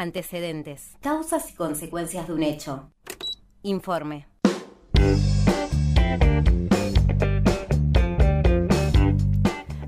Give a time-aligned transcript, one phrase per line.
[0.00, 0.96] Antecedentes.
[1.02, 2.90] Causas y consecuencias de un hecho.
[3.60, 4.26] Informe.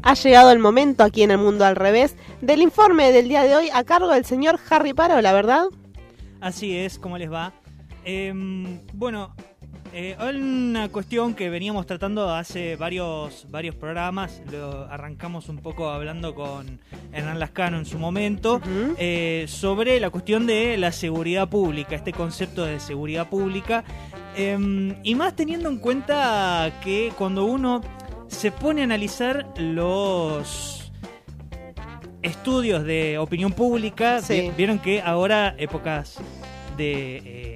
[0.02, 3.56] Ha llegado el momento aquí en el mundo al revés del informe del día de
[3.56, 5.64] hoy a cargo del señor Harry Parola, ¿verdad?
[6.42, 7.54] Así es, ¿cómo les va?
[8.04, 9.34] Em, bueno,
[9.94, 16.34] eh, una cuestión que veníamos tratando hace varios, varios programas, lo arrancamos un poco hablando
[16.34, 16.80] con
[17.12, 18.60] Hernán Lascano en su momento,
[18.96, 23.84] eh, sobre la cuestión de la seguridad pública, este concepto de seguridad pública,
[24.34, 27.82] em, y más teniendo en cuenta que cuando uno
[28.28, 30.90] se pone a analizar los
[32.22, 34.20] estudios de opinión pública,
[34.56, 36.18] vieron que ahora épocas
[36.78, 37.51] de...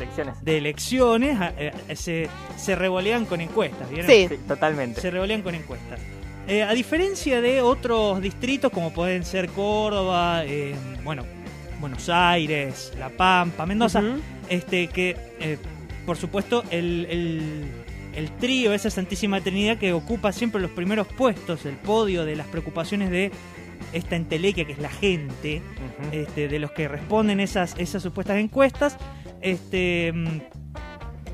[0.00, 0.44] Eh, elecciones.
[0.44, 4.10] De elecciones eh, se, se revolean con encuestas, ¿vieron?
[4.10, 5.00] Sí, totalmente.
[5.00, 6.00] Se revolean con encuestas.
[6.46, 10.42] Eh, a diferencia de otros distritos como pueden ser Córdoba,
[11.04, 11.24] bueno,
[11.78, 14.02] Buenos Aires, La Pampa, Mendoza,
[14.48, 15.58] este que
[16.06, 17.68] por supuesto el
[18.18, 22.48] el trío, esa Santísima Trinidad que ocupa siempre los primeros puestos, el podio de las
[22.48, 23.30] preocupaciones de
[23.92, 25.62] esta entelequia que es la gente,
[26.10, 28.98] este, de los que responden esas, esas supuestas encuestas,
[29.40, 30.40] este, mm,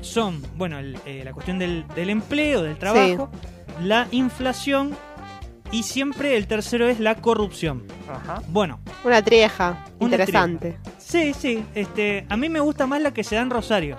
[0.01, 3.29] son, bueno, eh, la cuestión del, empleo, del trabajo,
[3.81, 4.95] la inflación
[5.71, 7.83] y siempre el tercero es la corrupción.
[8.49, 8.79] Bueno.
[9.03, 10.77] Una trieja, interesante.
[10.97, 13.97] Sí, sí, este, a mí me gusta más la que se da en Rosario.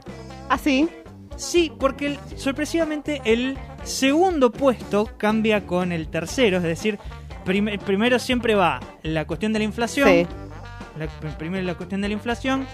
[0.49, 0.89] ¿Ah, sí?
[1.37, 6.99] Sí, porque sorpresivamente el segundo puesto cambia con el tercero, es decir,
[7.45, 10.09] primero siempre va la cuestión de la inflación.
[10.09, 10.27] Sí.
[11.39, 12.67] primero la cuestión de la inflación.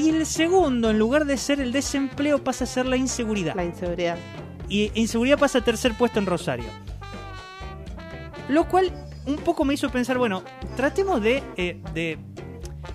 [0.00, 3.54] Y el segundo, en lugar de ser el desempleo, pasa a ser la inseguridad.
[3.54, 4.16] La inseguridad.
[4.66, 6.64] Y inseguridad pasa a tercer puesto en Rosario.
[8.48, 8.90] Lo cual
[9.26, 10.42] un poco me hizo pensar, bueno,
[10.74, 12.18] tratemos de, eh, de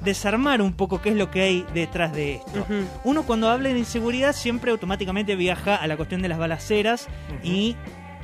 [0.03, 2.65] desarmar un poco qué es lo que hay detrás de esto.
[3.03, 7.07] Uno cuando habla de inseguridad siempre automáticamente viaja a la cuestión de las balaceras
[7.43, 7.75] y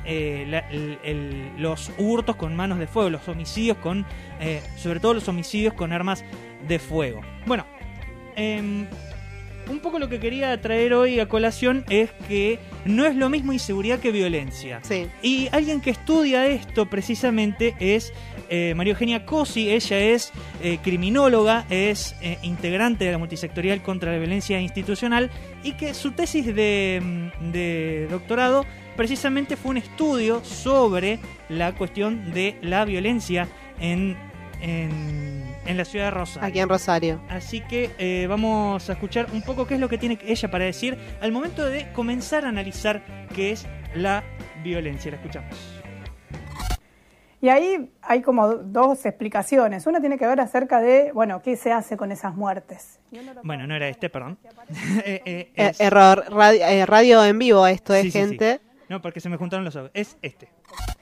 [0.04, 4.04] eh, los hurtos con manos de fuego, los homicidios con,
[4.40, 6.24] eh, sobre todo los homicidios con armas
[6.66, 7.20] de fuego.
[7.46, 7.64] Bueno,
[8.36, 8.86] em,
[9.70, 13.52] un poco lo que quería traer hoy a colación es que no es lo mismo
[13.52, 14.80] inseguridad que violencia.
[14.82, 15.06] Sí.
[15.22, 18.12] Y alguien que estudia esto precisamente es
[18.48, 19.70] eh, María Eugenia Cosi.
[19.70, 20.32] Ella es
[20.62, 25.30] eh, criminóloga, es eh, integrante de la multisectorial contra la violencia institucional
[25.62, 28.66] y que su tesis de, mm, de doctorado
[28.96, 33.48] precisamente fue un estudio sobre la cuestión de la violencia
[33.80, 34.16] en,
[34.62, 36.48] en en la ciudad de Rosario.
[36.48, 37.20] Aquí en Rosario.
[37.28, 40.64] Así que eh, vamos a escuchar un poco qué es lo que tiene ella para
[40.64, 43.02] decir al momento de comenzar a analizar
[43.34, 44.24] qué es la
[44.62, 45.10] violencia.
[45.10, 45.56] La escuchamos.
[47.40, 49.86] Y ahí hay como dos explicaciones.
[49.88, 53.00] Una tiene que ver acerca de, bueno, qué se hace con esas muertes.
[53.42, 54.38] Bueno, no era este, perdón.
[55.04, 58.60] Eh, eh, error, radio, en vivo esto es, gente.
[58.88, 59.90] No, porque se me juntaron los ojos.
[59.94, 60.48] Es este.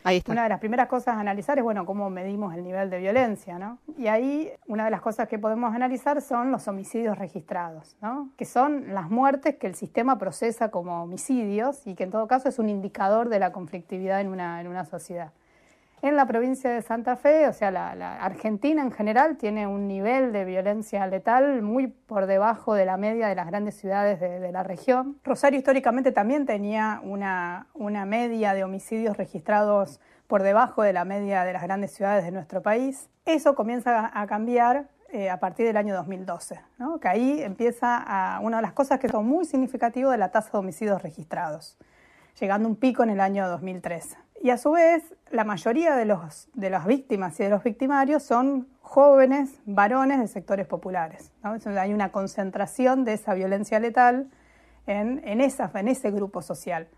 [0.02, 0.22] Ahí.
[0.28, 3.58] Una de las primeras cosas a analizar es, bueno, cómo medimos el nivel de violencia,
[3.58, 3.78] ¿no?
[3.98, 8.30] Y ahí una de las cosas que podemos analizar son los homicidios registrados, ¿no?
[8.36, 12.48] Que son las muertes que el sistema procesa como homicidios y que en todo caso
[12.48, 15.32] es un indicador de la conflictividad en una, en una sociedad.
[16.02, 20.32] En la provincia de Santa Fe, o sea, la, Argentina en general tiene un nivel
[20.32, 24.62] de violencia letal muy por debajo de la media de las grandes ciudades de, la
[24.62, 25.18] región.
[25.24, 31.44] Rosario históricamente también tenía una, una media de homicidios registrados por debajo de la media
[31.44, 33.10] de las grandes ciudades de nuestro país.
[33.26, 37.00] Eso comienza a cambiar eh, a partir del año 2012, ¿no?
[37.00, 40.52] que ahí empieza a, una de las cosas que son muy significativas de la tasa
[40.52, 41.76] de homicidios registrados,
[42.40, 44.16] llegando a un pico en el año 2013.
[44.42, 48.22] Y a su vez, la mayoría de, los, de las víctimas y de los victimarios
[48.22, 51.30] son jóvenes, varones de sectores populares.
[51.42, 54.30] hay una concentración de esa violencia letal
[54.86, 56.88] en, en, esa, en ese grupo social.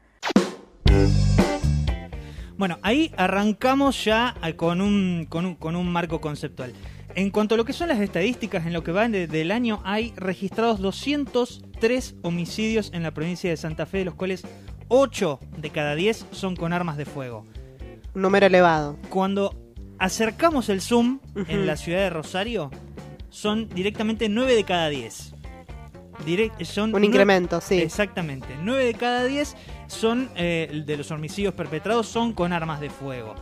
[2.56, 6.72] Bueno, ahí arrancamos ya con un, con un, con un marco conceptual.
[7.16, 10.14] En cuanto a lo que son las estadísticas, en lo que va del año hay
[10.16, 14.44] registrados 203 homicidios en la provincia de Santa Fe, de los cuales
[14.94, 17.46] 8 de cada 10 son con armas de fuego.
[18.14, 18.98] Un número elevado.
[19.08, 19.58] Cuando
[19.98, 22.70] acercamos el zoom en la ciudad de Rosario,
[23.30, 25.34] son directamente 9 de cada 10.
[26.64, 27.80] son Un incremento, sí.
[27.80, 28.48] Exactamente.
[28.60, 29.56] 9 de cada 10
[29.86, 33.34] son eh, de los homicidios perpetrados son con armas de fuego.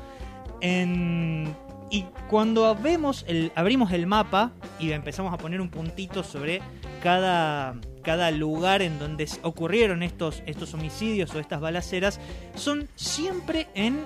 [1.91, 6.63] Y cuando vemos el, abrimos el mapa y empezamos a poner un puntito sobre
[7.03, 12.21] cada, cada lugar en donde ocurrieron estos, estos homicidios o estas balaceras
[12.55, 14.01] son siempre en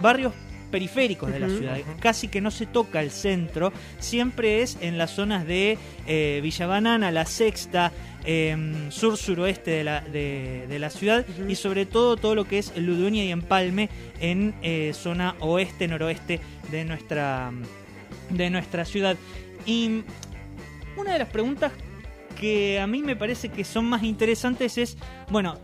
[0.00, 0.32] barrios
[0.70, 1.78] periféricos de la ciudad.
[2.00, 6.66] Casi que no se toca el centro, siempre es en las zonas de eh, Villa
[6.66, 7.92] Banana, La Sexta,
[8.26, 12.76] em, sur-suroeste de la, de, de la ciudad y sobre todo todo lo que es
[12.76, 13.88] Ludueña y Empalme
[14.20, 16.40] en eh, zona oeste-noroeste
[16.70, 17.52] de nuestra,
[18.30, 19.16] de nuestra ciudad.
[19.64, 20.02] Y
[20.96, 21.72] una de las preguntas
[22.38, 24.96] que a mí me parece que son más interesantes es,
[25.30, 25.58] bueno,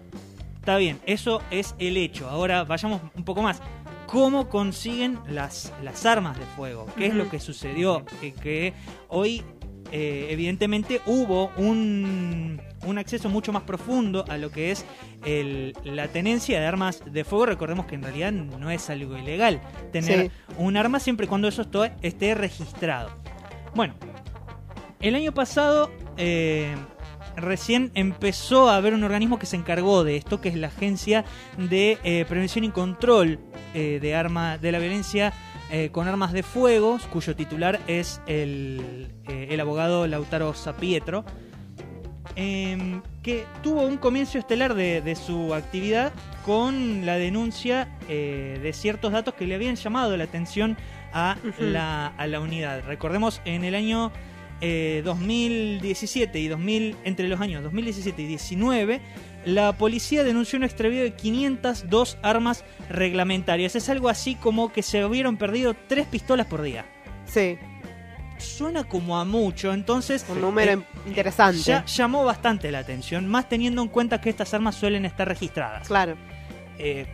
[0.57, 2.29] está bien, eso es el hecho.
[2.29, 3.61] Ahora vayamos un poco más.
[4.07, 6.87] ¿Cómo consiguen las, las armas de fuego?
[6.97, 8.05] ¿Qué es lo que sucedió?
[8.21, 8.75] Que, que
[9.09, 9.43] hoy,
[9.93, 14.85] eh, evidentemente, hubo un, un acceso mucho más profundo a lo que es
[15.25, 17.47] el- la tenencia de armas de fuego.
[17.47, 19.61] Recordemos que en realidad no es algo ilegal
[19.93, 20.31] tener Sí.
[20.59, 21.65] un arma siempre y cuando eso
[22.01, 23.11] esté registrado.
[23.75, 23.95] Bueno,
[25.01, 26.75] el año pasado eh,
[27.37, 31.25] recién empezó a haber un organismo que se encargó de esto, que es la Agencia
[31.57, 33.39] de eh, Prevención y Control
[34.01, 35.33] de, arma, de la Violencia
[35.73, 41.25] eh, con Armas de Fuego, cuyo titular es el, eh, el abogado Lautaro Sapietro,
[42.37, 46.13] eh, que tuvo un comienzo estelar de, de su actividad
[46.45, 50.77] con la denuncia eh, de ciertos datos que le habían llamado la atención
[51.13, 52.83] a, la, a la unidad.
[52.87, 54.13] Recordemos, en el año
[54.61, 59.01] eh, 2017 y 2000, entre los años 2017 y 2019,
[59.45, 63.75] la policía denunció un extravío de 502 armas reglamentarias.
[63.77, 66.85] Es algo así como que se hubieron perdido tres pistolas por día.
[67.25, 67.59] Sí,
[68.39, 70.27] Suena como a mucho, entonces...
[70.29, 71.61] un número eh, interesante.
[71.63, 75.87] ya llamó bastante la atención, más teniendo en cuenta que estas armas suelen estar registradas.
[75.87, 76.17] Claro.
[76.77, 77.07] Eh,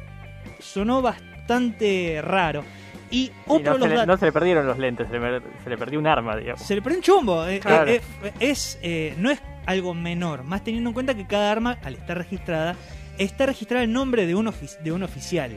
[0.59, 2.65] sonó bastante raro.
[3.11, 5.41] Y otro no, de se los le, no se le perdieron los lentes, se le,
[5.65, 6.63] se le perdió un arma, digamos.
[6.63, 7.47] Se le pone un chumbo.
[7.47, 7.91] eh, Claro.
[7.91, 11.79] eh, eh, es, eh, no es algo menor, más teniendo en cuenta que cada arma,
[11.85, 12.75] al estar registrada,
[13.19, 15.57] está registrada el nombre de un, ofi- de un oficial.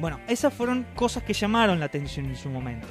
[0.00, 2.88] Bueno, esas fueron cosas que llamaron la atención en su momento.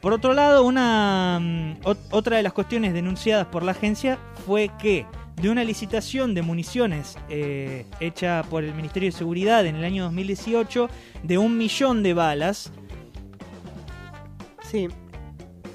[0.00, 4.70] Por otro lado, una mm, ot- otra de las cuestiones denunciadas por la agencia fue
[4.78, 5.06] que
[5.40, 10.04] de una licitación de municiones eh, hecha por el Ministerio de Seguridad en el año
[10.04, 10.88] 2018
[11.22, 12.70] de un millón de balas,
[14.70, 14.88] Sí.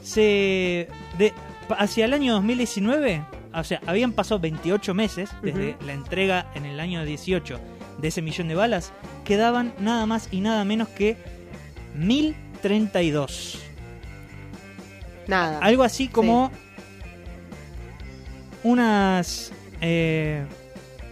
[0.03, 1.33] se de,
[1.77, 6.79] hacia el año 2019, o sea, habían pasado 28 meses desde la entrega en el
[6.79, 7.59] año 18
[7.99, 8.93] de ese millón de balas,
[9.25, 11.17] quedaban nada más y nada menos que
[11.95, 13.59] 1032.
[15.27, 15.59] Nada.
[15.59, 16.51] Algo así como
[18.63, 19.51] unas
[19.81, 20.45] eh,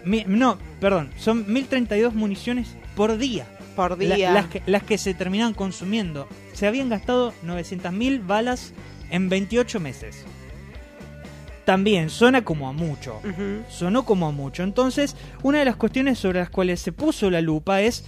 [0.06, 3.45] mi- no, perdón, son 1032 municiones por día.
[3.75, 4.31] por La- día.
[4.33, 6.27] las, que, las que se terminaban consumiendo.
[6.53, 8.74] Se habían gastado 900.000 balas
[9.09, 10.25] en 28 meses.
[11.69, 13.21] También suena como a mucho.
[13.69, 14.63] Sonó como a mucho.
[14.63, 18.06] Entonces, una de las cuestiones sobre las cuales se puso la lupa es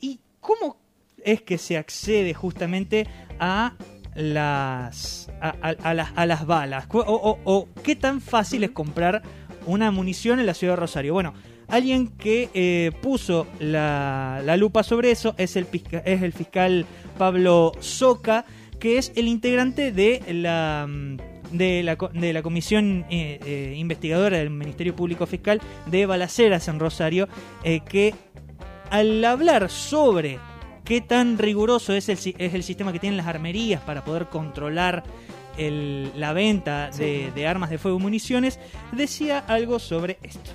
[0.00, 0.76] ¿y cómo
[1.24, 3.08] es que se accede justamente
[3.40, 3.74] a
[4.14, 6.86] las a, a- a las, a las balas?
[6.92, 9.22] O, o- o qué tan fácil es comprar
[9.66, 11.12] una munición en la ciudad de Rosario?
[11.12, 11.34] Bueno,
[11.66, 15.66] alguien que eh, puso la, la lupa sobre eso es el,
[16.04, 16.86] es el fiscal
[17.18, 18.44] Pablo Soca,
[18.78, 21.16] que es el integrante de la mm,
[21.52, 26.78] de la, de la comisión eh, eh, investigadora del Ministerio Público Fiscal de Balaceras en
[26.78, 27.28] Rosario,
[27.64, 28.14] eh, que
[28.90, 30.38] al hablar sobre
[30.84, 35.02] qué tan riguroso es el, es el sistema que tienen las armerías para poder controlar
[35.58, 38.58] el- la venta de, de armas de fuego y municiones,
[38.92, 40.50] decía algo sobre esto.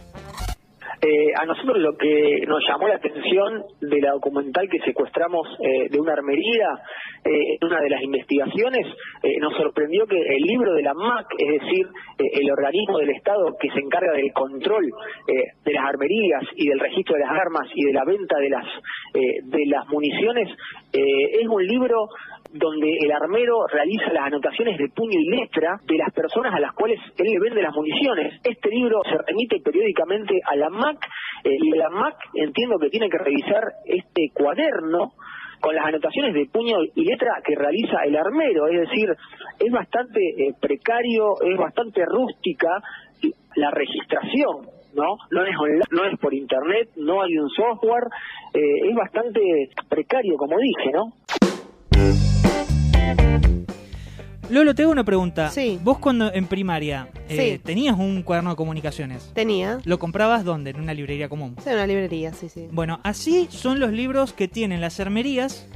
[1.02, 5.90] Eh, a nosotros lo que nos llamó la atención de la documental que secuestramos eh,
[5.90, 6.68] de una armería
[7.24, 8.88] eh, en una de las investigaciones,
[9.24, 11.88] eh, nos sorprendió que el libro de la MAC, es decir,
[12.18, 14.86] el organismo del Estado que se encarga del control
[15.28, 18.66] de las armerías y del registro de las armas y de la venta de las,
[19.14, 20.50] de las municiones,
[20.94, 22.08] es un libro
[22.52, 26.74] donde el armero realiza las anotaciones de puño y letra de las personas a las
[26.74, 28.40] cuales él le vende las municiones.
[28.44, 30.98] Este libro se remite periódicamente a la MAC
[31.44, 35.14] eh, y la MAC entiendo que tiene que revisar este cuaderno
[35.62, 39.10] con las anotaciones de puño y letra que realiza el armero, es decir,
[39.60, 42.70] es bastante eh, precario, es bastante rústica
[43.56, 45.18] la registración, ¿no?
[45.32, 45.56] No es
[45.92, 48.04] no es por internet, no hay un software,
[48.54, 49.42] eh, es bastante
[49.90, 51.14] precario, como dije, ¿no?
[54.50, 55.50] Lolo, te hago una pregunta.
[55.50, 55.79] Sí.
[55.83, 57.62] Vos cuando en primaria eh, Sí.
[57.63, 59.79] tenías un cuaderno de comunicaciones, Tenía.
[59.85, 60.69] ¿lo comprabas dónde?
[60.69, 61.55] En una librería común.
[61.63, 62.67] Sí, una librería, sí, sí.
[62.71, 65.67] Bueno, así son los libros que tienen las armerías.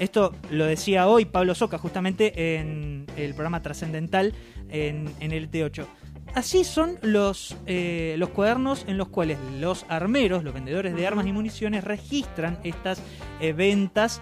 [0.00, 4.34] Esto lo decía hoy Pablo Soca justamente en el programa Trascendental
[4.68, 5.86] en, en el T8.
[6.34, 11.26] Así son los, eh, los cuadernos en los cuales los armeros, los vendedores de armas
[11.26, 13.00] y municiones, registran estas
[13.40, 14.20] eh, ventas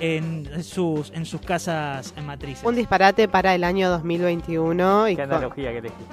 [0.00, 2.64] en sus, en sus casas matrices.
[2.64, 5.08] Un disparate para el año 2021.
[5.10, 6.04] Y Qué analogía que elegiste.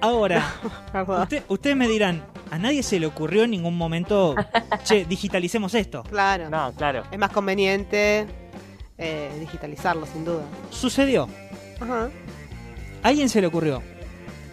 [0.00, 0.44] Ahora,
[1.22, 2.22] usted- ustedes me dirán,
[2.52, 4.36] a nadie se le ocurrió en ningún momento,
[4.84, 6.04] che, digitalicemos esto.
[6.04, 6.48] Claro.
[6.48, 7.02] No, claro.
[7.10, 8.26] Es más conveniente
[8.96, 10.42] eh, digitalizarlo, sin duda.
[10.70, 11.28] Sucedió.
[11.80, 12.08] Ajá.
[13.02, 13.82] ¿A alguien se le ocurrió?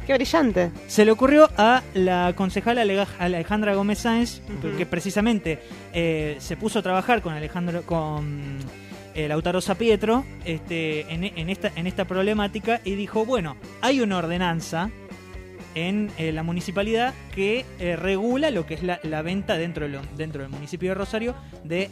[0.05, 0.71] Qué brillante.
[0.87, 4.41] Se le ocurrió a la concejala Ale- Alejandra Gómez Sáenz,
[4.77, 5.59] que precisamente
[5.93, 8.57] eh, se puso a trabajar con Alejandro, con
[9.15, 14.17] eh, Lautaro Sapietro este, en, en esta, en esta problemática y dijo, bueno, hay una
[14.17, 14.89] ordenanza
[15.73, 19.91] en eh, la municipalidad que eh, regula lo que es la, la venta dentro, de
[19.93, 21.33] lo- dentro del municipio de Rosario
[21.63, 21.89] de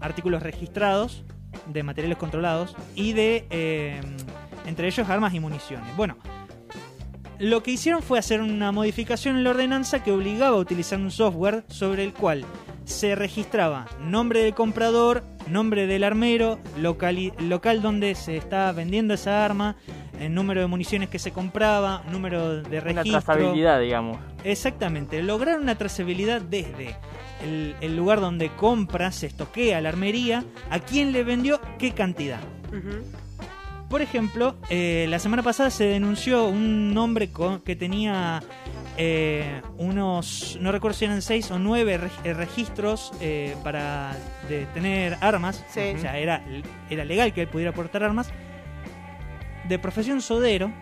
[0.00, 1.24] artículos registrados,
[1.66, 4.00] de materiales controlados y de,
[4.66, 5.86] entre ellos, armas y municiones.
[5.96, 6.16] Bueno,
[7.42, 11.10] lo que hicieron fue hacer una modificación en la ordenanza que obligaba a utilizar un
[11.10, 12.44] software sobre el cual
[12.84, 19.44] se registraba nombre del comprador, nombre del armero, local, local donde se estaba vendiendo esa
[19.44, 19.74] arma,
[20.20, 23.20] el número de municiones que se compraba, número de Una registro.
[23.20, 24.18] trazabilidad, digamos.
[24.44, 26.94] Exactamente, lograr una trazabilidad desde
[27.42, 32.38] el, el lugar donde compra, se estoquea la armería, a quién le vendió, qué cantidad.
[33.92, 38.42] Por ejemplo, eh, la semana pasada se denunció un hombre con- que tenía
[38.96, 44.16] eh, unos, no recuerdo si eran seis o nueve eh, registros eh, para
[44.48, 45.62] de tener armas.
[45.68, 45.92] Sí.
[45.94, 46.42] O sea, era,
[46.88, 48.30] era legal que él pudiera portar armas.
[49.68, 50.72] De profesión sodero,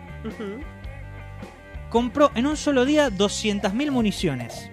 [1.89, 4.69] compró en un solo día 200.000 municiones.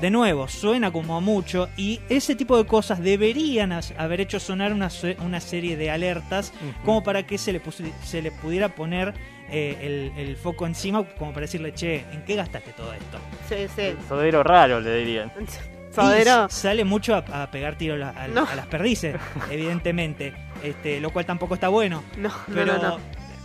[0.00, 4.72] De nuevo, suena como a mucho y ese tipo de cosas deberían haber hecho sonar
[4.74, 4.90] una,
[5.24, 6.52] una serie de alertas
[6.84, 7.62] como para que se le,
[8.04, 9.14] se le pudiera poner
[9.50, 9.78] eh,
[10.16, 13.18] el, el foco encima, como para decirle, che, ¿en qué gastaste todo esto?
[13.48, 13.96] Sí, sí.
[14.06, 15.32] Sodero raro, le dirían.
[15.94, 16.46] Sodero.
[16.50, 18.44] Y sale mucho a, a pegar tiro a, la- a- No.
[18.46, 19.16] a las perdices,
[19.50, 22.02] evidentemente, este, lo cual tampoco está bueno.
[22.18, 22.98] No, no, Pero no, no.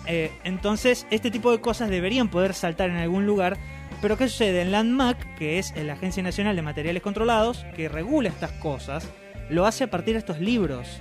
[0.05, 3.57] eh, entonces este tipo de cosas deberían poder saltar en algún lugar.
[4.01, 4.61] Pero ¿qué sucede?
[4.63, 9.07] En Landmac, que es la Agencia Nacional de Materiales Controlados, que regula estas cosas,
[9.49, 10.99] lo hace a partir de estos libros.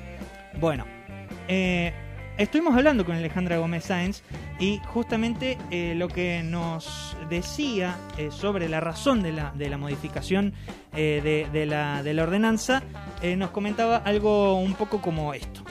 [0.60, 0.84] Bueno,
[1.48, 1.94] eh,
[2.36, 4.22] estuvimos hablando con Alejandra Gómez Sáenz
[4.58, 9.78] y justamente eh, lo que nos decía eh, sobre la razón de la, de la
[9.78, 10.52] modificación
[10.92, 12.82] de, la, de la ordenanza,
[13.36, 15.62] nos comentaba algo un poco como esto.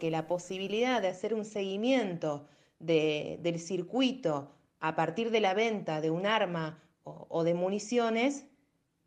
[0.00, 2.48] que la posibilidad de hacer un seguimiento
[2.80, 4.50] de- del circuito
[4.84, 8.44] a partir de la venta de un arma o, de municiones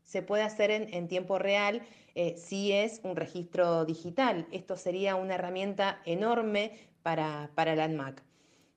[0.03, 1.84] se puede hacer en, en tiempo real
[2.15, 4.48] eh, si es un registro digital.
[4.51, 6.72] Esto sería una herramienta enorme
[7.03, 8.24] para, para la ANMAC.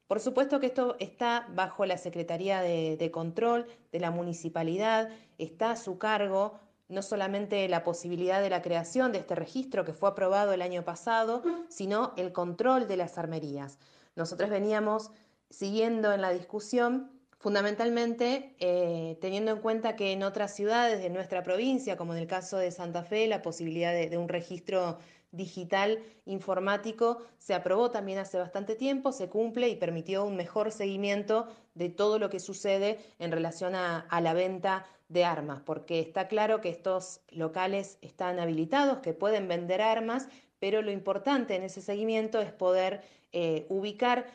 [0.09, 5.71] Por supuesto que esto está bajo la Secretaría de, de Control de la Municipalidad, está
[5.71, 10.11] a su cargo no solamente la posibilidad de la creación de este registro que fue
[10.11, 13.79] aprobado el año pasado, sino el control de las armerías.
[14.17, 15.13] Nosotros veníamos
[15.51, 21.43] siguiendo en la discusión fundamentalmente eh, teniendo en cuenta que en otras ciudades de nuestra
[21.43, 24.99] provincia, como en el caso de Santa Fe, la posibilidad de, un registro
[25.33, 31.49] digital informático se aprobó también hace bastante tiempo, se cumple y permitió un mejor seguimiento
[31.75, 36.29] de todo lo que sucede en relación a, a la venta de armas, porque está
[36.29, 40.29] claro que estos locales están habilitados, que pueden vender armas,
[40.59, 43.01] pero lo importante en ese seguimiento es poder
[43.33, 44.27] eh, ubicar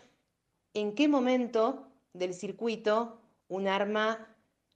[0.75, 4.27] en qué momento del circuito un arma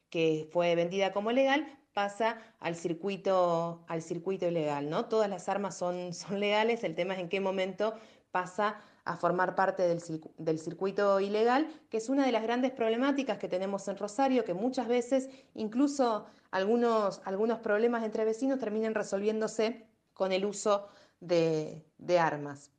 [0.09, 5.05] que fue vendida como legal pasa al circuito, al circuito ilegal, ¿no?
[5.05, 7.93] Todas las armas son, son legales, el tema es en qué momento
[8.31, 10.01] pasa a formar parte del,
[10.37, 14.53] del circuito ilegal, que es una de las grandes problemáticas que tenemos en Rosario, que
[14.53, 20.87] muchas veces incluso algunos, algunos problemas entre vecinos terminan resolviéndose con el uso
[21.19, 22.71] de, de armas.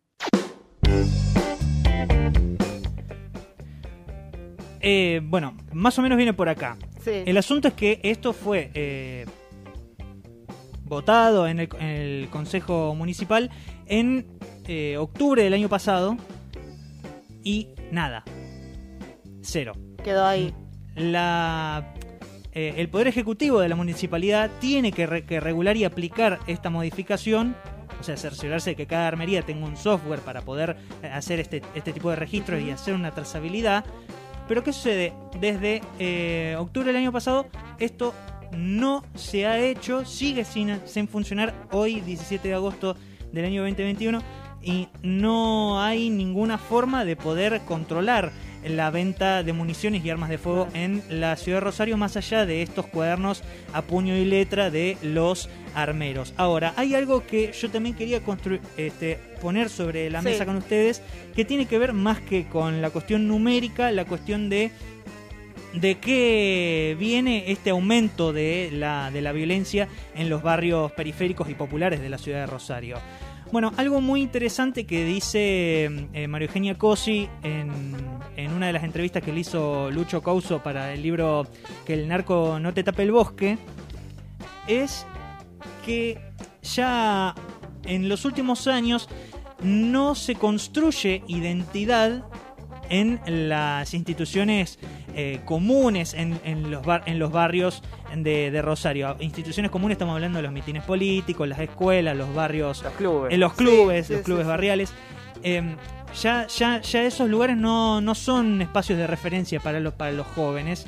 [4.80, 6.76] Eh, bueno, más o menos viene por acá.
[7.04, 7.10] Sí.
[7.26, 9.26] El asunto es que esto fue eh,
[10.84, 13.50] votado en el, en el Consejo Municipal
[13.86, 14.26] en
[14.66, 16.16] eh, octubre del año pasado
[17.44, 18.24] y nada.
[19.42, 19.72] Cero.
[20.02, 20.54] Quedó ahí.
[20.96, 21.94] La,
[22.52, 26.68] eh, el Poder Ejecutivo de la Municipalidad tiene que, re- que regular y aplicar esta
[26.68, 27.54] modificación,
[28.00, 31.62] o sea, cerciorarse de que cada armería tenga un software para poder eh, hacer este,
[31.74, 33.84] este tipo de registros y hacer una trazabilidad.
[34.50, 35.12] Pero ¿qué sucede?
[35.38, 37.46] Desde eh, octubre del año pasado
[37.78, 38.12] esto
[38.50, 42.96] no se ha hecho, sigue sin, sin funcionar hoy, 17 de agosto
[43.30, 44.20] del año 2021,
[44.60, 48.32] y no hay ninguna forma de poder controlar
[48.64, 52.46] la venta de municiones y armas de fuego en la ciudad de Rosario, más allá
[52.46, 56.34] de estos cuadernos a puño y letra de los armeros.
[56.36, 58.20] Ahora, hay algo que yo también quería
[58.76, 61.02] este, poner sobre la mesa con ustedes,
[61.34, 64.70] que tiene que ver más que con la cuestión numérica, la cuestión de
[65.74, 71.54] de qué viene este aumento de la, de la violencia en los barrios periféricos y
[71.54, 72.98] populares de la ciudad de Rosario.
[73.52, 77.96] Bueno, algo muy interesante que dice eh, Mario Eugenia Cosi en,
[78.36, 81.48] en, una de las entrevistas que le hizo Lucho Causo para el libro
[81.84, 83.58] Que el narco no te tape el bosque,
[84.68, 85.04] es
[85.84, 86.20] que
[86.62, 87.34] ya
[87.84, 89.08] en los últimos años
[89.62, 92.24] no se construye identidad
[92.90, 94.78] en las instituciones
[95.16, 97.82] eh, comunes en, los en los barrios
[98.14, 99.16] de, Rosario.
[99.20, 103.40] Instituciones comunes, estamos hablando de los mitines políticos, las escuelas, los barrios, los clubes, en
[103.40, 104.92] los clubes, los clubes barriales.
[105.42, 105.76] Em,
[106.20, 110.26] ya, ya, ya esos lugares no, no son espacios de referencia para los, para los
[110.26, 110.86] jóvenes.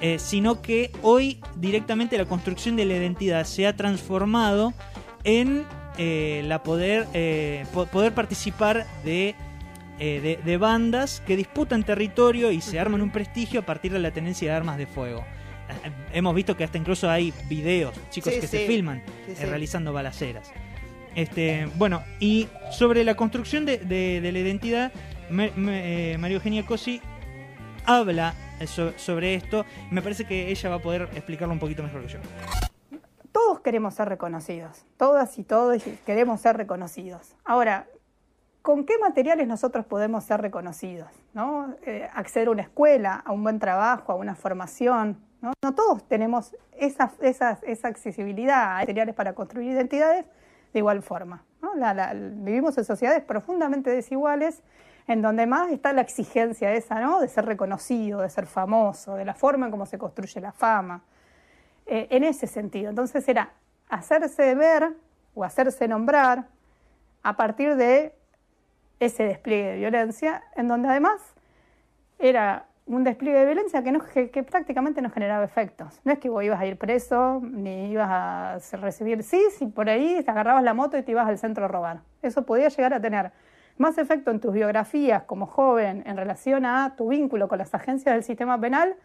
[0.00, 4.72] Eh, sino que hoy directamente la construcción de la identidad se ha transformado
[5.24, 5.64] en
[5.96, 7.08] eh, la poder,
[7.90, 9.34] poder participar de
[10.00, 14.12] eh, de, bandas que disputan territorio y se arman un prestigio a partir de la
[14.12, 15.24] tenencia de armas de fuego.
[15.68, 20.52] Eh, hemos visto que hasta incluso hay videos, chicos que se filman eh, realizando balaceras.
[21.16, 24.92] Este, bueno, y sobre la construcción de, la identidad,
[25.30, 27.00] María Eugenia Cosi
[27.84, 28.34] habla
[28.96, 29.64] sobre esto.
[29.90, 32.18] Me parece que ella va a poder explicarlo un poquito mejor que yo.
[33.32, 37.34] Todos queremos ser reconocidos, todas y todos queremos ser reconocidos.
[37.44, 37.88] Ahora,
[38.68, 41.74] con qué materiales nosotros podemos ser reconocidos, ¿no?
[41.86, 45.16] Eh, acceder a una escuela, a un buen trabajo, a una formación.
[45.40, 50.26] No, todos tenemos esa, esa, accesibilidad a materiales para construir identidades
[50.74, 51.46] de igual forma.
[52.44, 54.62] vivimos en sociedades profundamente desiguales
[55.06, 57.20] en donde más está la exigencia esa, ¿no?
[57.20, 61.04] De ser reconocido, de ser famoso, de la forma en cómo se construye la fama.
[61.86, 62.90] Eh, en ese sentido.
[62.90, 63.54] Entonces era
[63.88, 64.94] hacerse ver
[65.34, 66.48] o hacerse nombrar
[67.22, 68.17] a partir de
[69.00, 71.20] ese despliegue de violencia, en donde además
[72.18, 76.00] era un despliegue de violencia que, no, que, prácticamente no generaba efectos.
[76.04, 78.08] No es que vos ibas a ir preso, ni ibas
[78.74, 81.66] a recibir, sí, si por ahí te agarrabas la moto y te ibas al centro
[81.66, 82.00] a robar.
[82.22, 83.30] Eso podía llegar a tener
[83.76, 88.14] más efecto en tus biografías como joven en relación a tu vínculo con las agencias
[88.14, 88.96] del sistema penal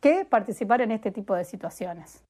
[0.00, 2.24] que participar en este tipo de situaciones.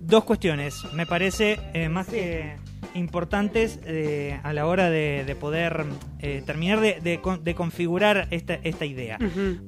[0.00, 0.84] Dos cuestiones.
[0.94, 2.56] Me parece eh, más que
[2.96, 5.86] importantes eh, a la hora de, poder
[6.20, 9.18] eh, terminar de, configurar esta, esta idea.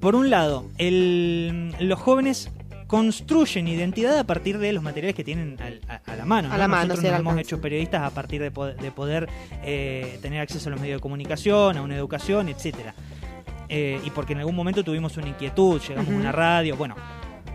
[0.00, 2.50] Por un lado, los jóvenes
[2.86, 5.56] construyen identidad a partir de los materiales que tienen
[5.88, 6.52] a, la mano.
[6.52, 9.28] A la mano, Nosotros nos hemos hecho periodistas a partir de, poder,
[9.62, 12.94] eh, tener acceso a los medios de comunicación, a una educación, etcétera.
[13.68, 16.96] y porque en algún momento tuvimos una inquietud, llegamos a una radio, bueno,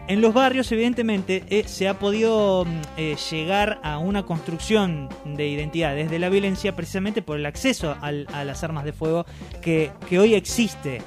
[0.07, 5.47] en los barrios, evidentemente, eh, se ha podido mm, eh, llegar a una construcción de
[5.47, 9.25] identidad desde la violencia precisamente por el acceso a las armas de fuego
[9.61, 11.01] que, hoy existe.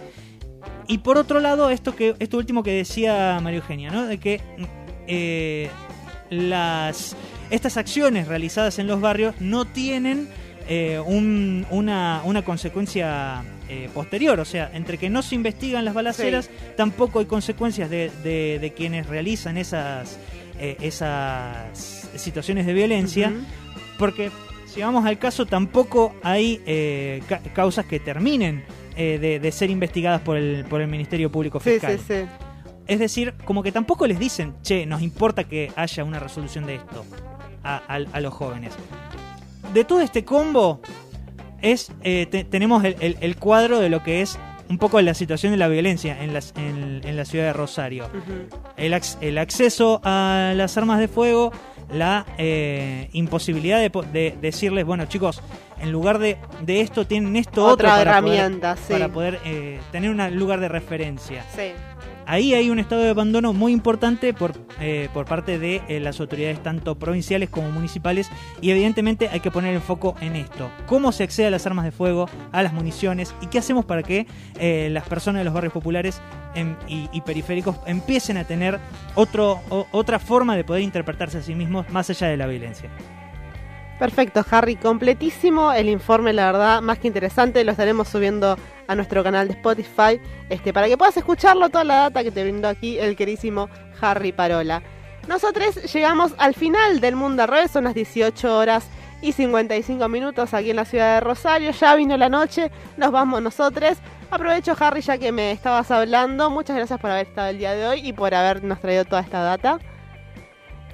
[0.88, 4.06] Y por otro lado, esto, que, esto último que decía María Eugenia, ¿no?
[4.06, 4.64] de que mm,
[5.09, 5.70] eh,
[6.30, 7.16] las,
[7.50, 10.28] estas acciones realizadas en los barrios no tienen
[11.06, 14.38] una, una consecuencia eh, posterior.
[14.40, 19.57] O sea, entre que no se investigan las balaceras, tampoco hay consecuencias de, quienes realizan
[19.57, 20.18] esas,
[20.59, 23.33] eh, esas situaciones de violencia.
[23.98, 24.31] Porque,
[24.66, 27.22] si vamos al caso, tampoco hay eh,
[27.55, 28.64] causas que terminen
[28.96, 31.98] de, ser investigadas por el, por el Ministerio Público Fiscal.
[32.87, 36.76] Es decir, como que tampoco les dicen, che, nos importa que haya una resolución de
[36.76, 37.05] esto
[37.64, 38.72] a los jóvenes.
[39.74, 40.81] De todo este combo,
[41.62, 44.38] es eh, tenemos el, cuadro de lo que es
[44.68, 48.08] un poco la situación de la violencia en, las, en, la ciudad de Rosario.
[48.76, 51.52] el, el, acceso a las armas de fuego,
[51.90, 55.40] la eh, imposibilidad de, decirles, bueno chicos,
[55.80, 60.10] en lugar de, esto tienen esto Otra otro para herramienta, poder, para poder eh, tener
[60.10, 61.44] un lugar de referencia.
[61.54, 61.72] Sí.
[62.26, 66.18] Ahí hay un estado de abandono muy importante por, eh, por parte de eh, las
[66.18, 70.68] autoridades tanto provinciales como municipales y evidentemente hay que poner el foco en esto.
[70.86, 74.02] ¿Cómo se accede a las armas de fuego, a las municiones y qué hacemos para
[74.02, 74.26] que
[74.58, 76.20] eh, las personas de los barrios populares
[76.56, 78.80] em, y, periféricos empiecen a tener
[79.14, 79.60] otro,
[79.92, 82.90] otra forma de poder interpretarse a sí mismos más allá de la violencia?
[83.98, 89.22] Perfecto, Harry, completísimo el informe, la verdad, más que interesante, lo estaremos subiendo a nuestro
[89.22, 92.99] canal de Spotify, este, para que puedas escucharlo, toda la data que te brindó aquí
[92.99, 93.68] el querísimo
[94.01, 94.83] Harry Parola.
[95.29, 98.88] Nosotros llegamos al final del Mundo al Revés, son las 18 horas
[99.22, 103.42] y 55 minutos aquí en la ciudad de Rosario, ya vino la noche, nos vamos
[103.42, 103.99] nosotros,
[104.31, 106.51] Aprovecho, Harry, ya que me estabas hablando.
[106.51, 109.40] Muchas gracias por haber estado el día de hoy y por habernos traído toda esta
[109.40, 109.79] data.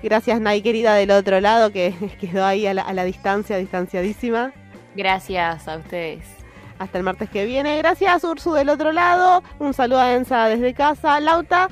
[0.02, 4.52] Gracias, Nay, querida, del otro lado, que quedó ahí a la, a la distancia, distanciadísima.
[4.94, 6.41] Gracias a ustedes.
[6.82, 7.78] Hasta el martes que viene.
[7.78, 9.44] Gracias, Ursu, del otro lado.
[9.60, 11.20] Un saludo a Ensa desde casa.
[11.20, 11.68] Lauta.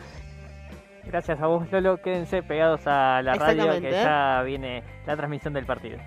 [1.04, 2.00] Gracias a vos, Lolo.
[2.00, 4.02] Quédense pegados a la radio que ¿eh?
[4.04, 5.98] ya viene la transmisión del partido.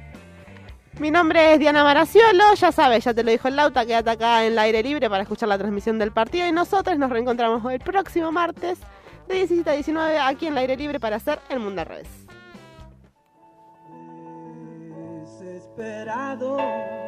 [0.99, 4.45] Mi nombre es Diana Maraciolo, ya sabes, ya te lo dijo el Lauta, quédate acá
[4.45, 7.79] en el aire libre para escuchar la transmisión del partido y nosotros nos reencontramos el
[7.79, 8.79] próximo martes
[9.27, 12.07] de 17 a 19 aquí en el aire libre para hacer El Mundo al Revés.
[15.41, 16.57] Desesperado